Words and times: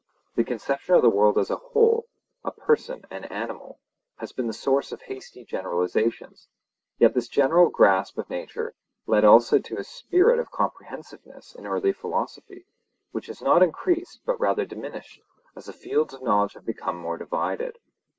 The 0.33 0.43
conception 0.43 0.95
of 0.95 1.03
the 1.03 1.11
world 1.11 1.37
as 1.37 1.51
a 1.51 1.57
whole, 1.57 2.07
a 2.43 2.49
person, 2.49 3.05
an 3.11 3.25
animal, 3.25 3.79
has 4.17 4.31
been 4.31 4.47
the 4.47 4.51
source 4.51 4.91
of 4.91 5.03
hasty 5.03 5.45
generalizations; 5.45 6.47
yet 6.97 7.13
this 7.13 7.27
general 7.27 7.69
grasp 7.69 8.17
of 8.17 8.27
nature 8.27 8.73
led 9.05 9.23
also 9.23 9.59
to 9.59 9.77
a 9.77 9.83
spirit 9.83 10.39
of 10.39 10.49
comprehensiveness 10.49 11.53
in 11.53 11.67
early 11.67 11.93
philosophy, 11.93 12.65
which 13.11 13.27
has 13.27 13.43
not 13.43 13.61
increased, 13.61 14.21
but 14.25 14.39
rather 14.39 14.65
diminished, 14.65 15.21
as 15.55 15.65
the 15.67 15.71
fields 15.73 16.15
of 16.15 16.23
knowledge 16.23 16.53
have 16.53 16.65
become 16.65 16.97
more 16.97 17.17
divided. 17.19 17.77